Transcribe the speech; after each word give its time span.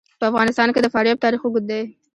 په 0.19 0.25
افغانستان 0.31 0.67
کې 0.73 0.79
د 0.81 0.87
فاریاب 0.93 1.17
تاریخ 1.23 1.41
اوږد 1.43 1.65
دی. 1.71 1.81